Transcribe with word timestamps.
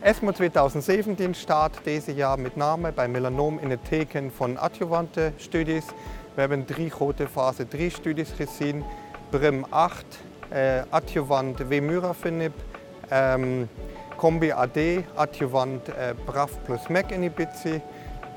ESMO 0.00 0.30
2017 0.30 1.34
start 1.34 1.78
deze 1.82 2.14
jaar 2.14 2.38
met 2.38 2.56
name 2.56 2.92
bij 2.92 3.08
melanoom 3.08 3.58
in 3.58 3.70
het 3.70 3.84
teken 3.88 4.32
van 4.34 4.58
adjuvante 4.58 5.32
studies. 5.36 5.84
We 6.34 6.40
hebben 6.40 6.64
drie 6.64 6.90
grote 6.90 7.28
fase 7.28 7.68
3 7.68 7.90
studies 7.90 8.30
gezien. 8.30 8.84
BRIM 9.30 9.64
8, 9.68 10.04
eh, 10.48 10.82
adjuvant 10.88 11.58
Vemurafenib, 11.68 12.52
um, 13.12 13.68
Combi 14.16 14.50
AD, 14.50 14.78
adjuvant 15.14 15.88
eh, 15.88 16.08
BRAF 16.24 16.52
plus 16.64 16.86
MEK 16.88 17.10
inhibitie 17.10 17.80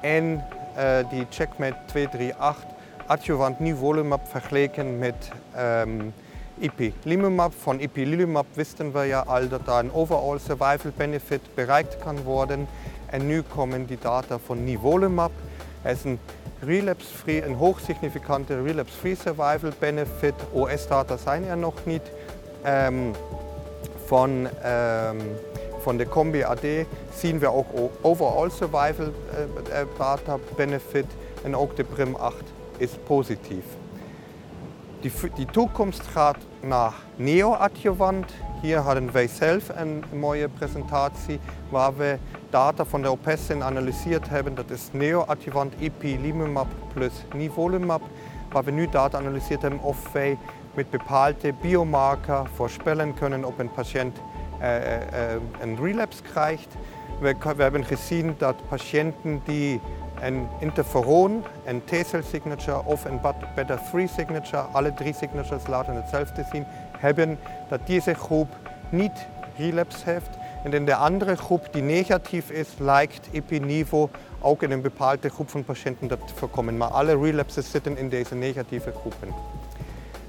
en 0.00 0.44
eh, 0.74 1.10
die 1.10 1.26
CheckMate 1.30 1.78
238 1.86 2.64
adjuvant 3.06 3.58
nivolumab 3.58 4.28
vergeleken 4.28 4.98
met 4.98 5.30
um, 5.58 6.14
Ipilimumab. 6.60 7.52
Von 7.62 7.80
Ipilimumab 7.80 8.46
wisten 8.54 8.94
wir 8.94 9.04
ja 9.04 9.22
al 9.26 9.48
dat 9.48 9.66
daar 9.66 9.84
een 9.84 9.92
overall 9.92 10.38
survival 10.38 10.92
benefit 10.96 11.40
bereikt 11.54 11.96
kan 11.98 12.22
worden. 12.22 12.68
En 13.06 13.26
nu 13.26 13.42
komen 13.42 13.86
die 13.86 13.98
data 14.00 14.38
van 14.38 14.64
nivolumab. 14.64 15.32
Het 15.82 15.96
is 15.96 16.04
een 16.04 16.18
relapse-free, 16.60 17.44
een 17.44 17.54
hoogsignificante 17.54 18.62
relapse-free 18.62 19.14
survival 19.14 19.70
benefit. 19.78 20.34
OS-data 20.52 21.16
zijn 21.16 21.44
er 21.44 21.56
nog 21.56 21.74
niet. 21.84 22.02
Um, 22.66 23.12
van, 24.06 24.30
um, 24.30 25.18
van 25.80 25.96
de 25.96 26.08
Combi 26.08 26.42
AD 26.42 26.64
zien 27.14 27.38
we 27.38 27.52
ook 27.52 27.66
overall 28.00 28.50
survival 28.50 29.06
uh, 29.06 29.80
data 29.98 30.38
benefit 30.56 31.06
en 31.42 31.56
ook 31.56 31.76
de 31.76 31.84
PRIM 31.84 32.14
8 32.14 32.34
is 32.76 32.90
positief. 33.06 33.64
Die, 35.06 35.30
die 35.34 35.46
toekomst 35.46 36.06
gaat 36.06 36.36
naar 36.60 36.92
neoadjuvant. 37.16 38.32
Hier 38.62 38.78
hadden 38.78 39.12
wij 39.12 39.28
zelf 39.28 39.68
een 39.74 40.04
mooie 40.12 40.48
presentatie 40.48 41.40
waar 41.68 41.96
we 41.96 42.18
data 42.50 42.84
van 42.84 43.02
de 43.02 43.10
OPESIN 43.10 43.62
analyseerd 43.62 44.28
hebben. 44.28 44.54
Dat 44.54 44.70
is 44.70 44.88
neoadjuvant 44.92 45.74
ipilimumab 45.78 46.66
plus 46.92 47.12
nivolumab. 47.34 48.02
Waar 48.50 48.64
we 48.64 48.70
nu 48.70 48.88
data 48.88 49.18
analyseerd 49.18 49.62
hebben 49.62 49.80
of 49.80 50.12
wij 50.12 50.38
met 50.74 50.90
bepaalde 50.90 51.54
biomarker 51.60 52.48
voorspellen 52.54 53.14
kunnen 53.14 53.44
of 53.44 53.58
een 53.58 53.72
patiënt 53.72 54.18
uh, 54.60 54.76
uh, 54.76 55.00
een 55.60 55.76
relapse 55.76 56.22
krijgt. 56.22 56.74
We, 57.20 57.34
we 57.56 57.62
hebben 57.62 57.84
gezien 57.84 58.34
dat 58.38 58.68
patiënten 58.68 59.40
die 59.44 59.80
een 60.20 60.48
interferon, 60.60 61.44
een 61.64 61.84
T-cell 61.84 62.22
signature 62.22 62.84
of 62.84 63.04
een 63.04 63.20
beta 63.54 63.78
3 63.90 64.08
signature, 64.08 64.62
alle 64.62 64.94
drie 64.94 65.14
signatures 65.14 65.66
laten 65.66 65.94
hetzelfde 65.94 66.46
zien, 66.52 66.64
hebben 66.98 67.38
dat 67.68 67.86
deze 67.86 68.14
groep 68.14 68.48
niet 68.88 69.26
relapse 69.56 70.10
heeft. 70.10 70.28
En 70.64 70.72
in 70.72 70.84
de 70.84 70.94
andere 70.94 71.36
groep 71.36 71.68
die 71.70 71.82
negatief 71.82 72.50
is, 72.50 72.68
lijkt 72.78 73.28
Epinivo 73.32 74.10
ook 74.40 74.62
in 74.62 74.70
een 74.70 74.80
bepaalde 74.80 75.28
groep 75.28 75.50
van 75.50 75.64
patiënten 75.64 76.08
dat 76.08 76.28
te 76.28 76.34
voorkomen. 76.34 76.92
Alle 76.92 77.18
relapses 77.18 77.70
zitten 77.70 77.98
in 77.98 78.08
deze 78.08 78.34
negatieve 78.34 78.92
groepen. 79.00 79.28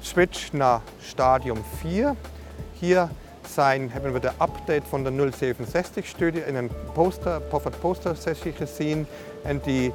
Switch 0.00 0.52
naar 0.52 0.80
stadium 1.00 1.62
4. 1.76 2.14
Hier 2.72 3.08
zijn, 3.48 3.90
hebben 3.90 4.12
we 4.12 4.20
de 4.20 4.30
update 4.42 4.82
van 4.88 5.04
de 5.04 5.32
067-studie 5.32 6.46
in 6.46 6.54
een 6.54 6.70
poster, 6.92 7.40
Poffert 7.40 7.80
Poster 7.80 8.16
Sessie 8.16 8.52
gezien. 8.52 9.06
En 9.42 9.60
die 9.64 9.92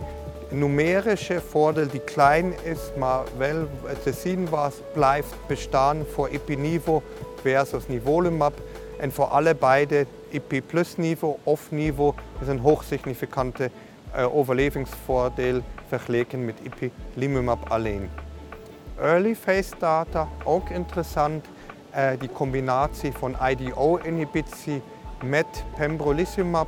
numerische 0.49 1.41
voordeel, 1.41 1.87
die 1.87 1.99
klein 1.99 2.53
is, 2.63 2.79
maar 2.97 3.23
wel 3.37 3.67
te 4.03 4.13
zien 4.13 4.49
was, 4.49 4.73
blijft 4.93 5.33
bestaan 5.47 6.03
voor 6.13 6.27
Epinivo 6.27 7.03
versus 7.41 7.87
Nivolumab. 7.87 8.53
En 8.99 9.11
voor 9.11 9.25
alle 9.25 9.55
beide 9.55 10.05
IP 10.29 10.61
plus 10.67 10.95
niveau 10.95 11.35
of 11.43 11.71
niveau 11.71 12.13
is 12.41 12.47
een 12.47 12.59
hoogsignificante 12.59 13.69
uh, 14.15 14.35
overlevingsvoordeel 14.35 15.61
vergeleken 15.87 16.45
met 16.45 16.55
ipilimumab 16.63 17.69
alleen. 17.69 18.09
Early 18.99 19.35
phase 19.35 19.73
data, 19.79 20.27
ook 20.43 20.69
interessant. 20.69 21.45
Uh, 21.95 22.07
die 22.19 22.31
combinatie 22.31 23.11
van 23.11 23.35
IDO-inhibitie 23.49 24.81
met 25.23 25.63
pembrolizumab 25.75 26.67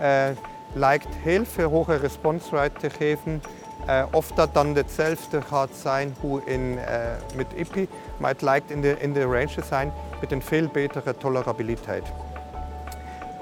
uh, 0.00 0.24
lijkt 0.72 1.14
heel 1.14 1.44
veel 1.44 1.70
hoge 1.70 1.96
response 1.96 2.56
rate 2.56 2.80
te 2.80 2.90
geven. 2.90 3.42
Uh, 3.86 4.04
of 4.10 4.32
dat 4.32 4.54
dan 4.54 4.74
hetzelfde 4.74 5.42
gaat 5.42 5.70
zijn 5.80 6.14
hoe 6.20 6.40
in, 6.44 6.78
met 7.34 7.46
IPI, 7.54 7.88
maar 8.16 8.30
het 8.30 8.42
lijkt 8.42 8.70
in 8.70 8.80
de, 8.80 8.96
in 8.98 9.22
range 9.22 9.54
te 9.54 9.62
zijn 9.68 9.92
met 10.20 10.32
een 10.32 10.42
veel 10.42 10.68
betere 10.72 11.16
tolerabiliteit. 11.16 12.04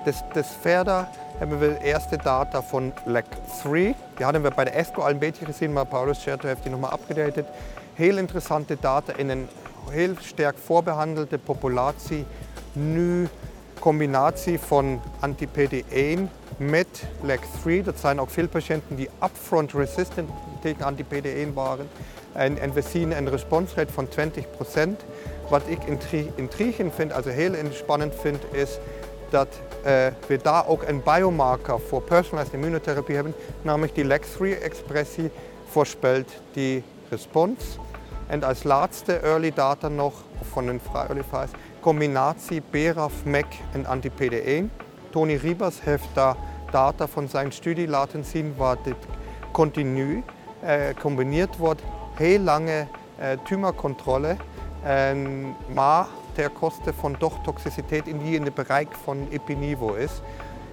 Dus, 0.05 0.23
dus 0.33 0.47
verder 0.61 1.09
hebben 1.39 1.59
we 1.59 1.79
eerste 1.83 2.17
data 2.23 2.63
van 2.63 2.93
LEC3. 2.93 3.71
Die 4.15 4.25
hadden 4.25 4.43
we 4.43 4.53
bij 4.55 4.65
de 4.65 4.71
ESCO 4.71 5.03
al 5.03 5.11
een 5.11 5.19
beetje 5.19 5.45
gezien, 5.45 5.73
maar 5.73 5.87
Paulus 5.87 6.21
Scherto 6.21 6.47
heeft 6.47 6.63
die 6.63 6.71
nochmal 6.71 6.91
abgedatet. 6.91 7.47
Heel 7.95 8.17
interessante 8.17 8.77
data 8.81 9.13
in 9.17 9.29
een 9.29 9.49
heel 9.91 10.15
sterk 10.21 10.57
voorbehandelde 10.65 11.39
populatie. 11.39 12.25
Nu 12.73 13.29
combinatie 13.79 14.59
van 14.59 15.03
anti-PD1 15.21 16.19
met 16.57 17.05
LEC3. 17.27 17.85
Dat 17.85 17.99
zijn 17.99 18.21
ook 18.21 18.31
veel 18.31 18.49
patiënten 18.49 18.97
die 18.97 19.09
upfront 19.23 19.73
resistant 19.73 20.31
tegen 20.61 20.85
anti-PD1 20.85 21.53
waren. 21.55 21.89
En, 22.33 22.59
en 22.59 22.73
we 22.73 22.83
zien 22.83 23.17
een 23.17 23.31
response 23.31 23.75
rate 23.75 23.93
van 23.93 24.09
20% 24.89 24.91
Wat 25.49 25.63
ik 25.67 25.85
intrigant 26.35 26.95
vind, 26.95 27.13
also 27.13 27.31
heel 27.31 27.55
spannend 27.71 28.15
vind, 28.21 28.43
is 28.51 28.79
dat 29.31 29.49
uh, 29.49 30.07
we 30.27 30.39
daar 30.43 30.67
ook 30.67 30.83
een 30.83 31.03
biomarker 31.03 31.81
voor 31.81 32.03
personalized 32.03 32.55
immunotherapie 32.55 33.15
hebben, 33.15 33.35
namelijk 33.63 33.95
die 33.95 34.05
LEX3-expressie 34.05 35.31
voorspelt 35.69 36.33
die 36.53 36.83
respons. 37.09 37.79
En 38.27 38.43
als 38.43 38.63
laatste 38.63 39.19
early 39.19 39.53
data 39.53 39.89
nog, 39.89 40.15
van 40.43 40.69
een 40.69 40.81
vrij 40.91 41.07
early 41.07 41.23
phase, 41.29 41.53
combinatie 41.81 42.63
BRAF-MEC 42.71 43.47
en 43.73 43.87
anti-PD1. 43.87 44.83
Tony 45.11 45.35
Ribas 45.35 45.83
heeft 45.83 46.09
daar 46.13 46.37
data 46.71 47.07
van 47.07 47.29
zijn 47.29 47.53
studie 47.53 47.89
laten 47.89 48.25
zien 48.25 48.55
waar 48.57 48.77
dit 48.83 48.97
continu 49.53 50.23
uh, 50.65 50.73
combineerd 51.01 51.57
wordt. 51.57 51.83
Heel 52.15 52.39
lange 52.39 52.87
uh, 53.21 53.27
tumorcontrole, 53.45 54.37
maar 55.75 56.07
ter 56.33 56.51
koste 56.51 56.93
van 56.93 57.17
toch 57.19 57.43
toxiciteit 57.43 58.09
in 58.09 58.19
die 58.19 58.35
in 58.35 58.45
het 58.45 58.55
bereik 58.55 58.95
van 59.03 59.29
epiniveau 59.31 59.99
is. 59.99 60.21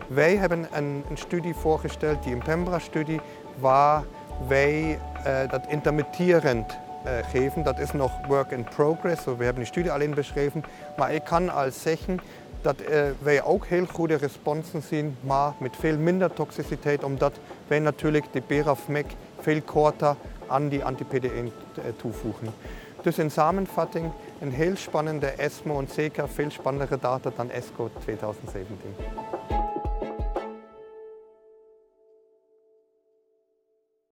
Wij 0.08 0.36
hebben 0.36 0.68
een, 0.72 1.04
een 1.10 1.18
studie 1.18 1.56
voorgesteld, 1.56 2.24
die 2.24 2.34
Impembra-studie, 2.34 3.22
waar 3.60 4.04
wij 4.48 5.00
uh, 5.28 5.50
dat 5.50 5.66
intermittierend 5.68 6.78
uh, 7.06 7.12
geven. 7.30 7.64
Dat 7.64 7.80
is 7.80 7.92
nog 7.92 8.12
work 8.28 8.52
in 8.52 8.64
progress, 8.64 9.26
we 9.26 9.32
hebben 9.44 9.56
die 9.56 9.66
studie 9.66 9.92
alleen 9.92 10.14
beschreven. 10.14 10.64
Maar 10.98 11.14
ik 11.14 11.24
kan 11.24 11.50
al 11.50 11.72
zeggen 11.72 12.20
dat 12.62 12.82
uh, 12.82 13.02
wij 13.20 13.44
ook 13.44 13.66
heel 13.66 13.86
goede 13.86 14.16
responsen 14.16 14.82
zien, 14.82 15.18
maar 15.22 15.54
met 15.60 15.76
veel 15.80 15.98
minder 15.98 16.34
toxiciteit, 16.34 17.04
omdat 17.04 17.40
wij 17.68 17.80
natuurlijk 17.80 18.26
de 18.32 18.42
BRAF-MEC 18.42 19.06
veel 19.40 19.62
korter 19.62 20.16
aan 20.48 20.68
die 20.68 20.84
anti-PD1 20.84 21.52
toevoegen. 21.96 22.48
Dus 23.02 23.18
in 23.18 23.32
samenvatting 23.32 24.12
een 24.40 24.52
heel 24.52 24.76
spannende 24.76 25.28
ESMO 25.28 25.80
en 25.80 25.88
zeker 25.92 26.30
veel 26.30 26.50
spannendere 26.50 26.98
data 27.00 27.32
dan 27.36 27.50
ESCO 27.50 27.90
2017. 28.00 29.61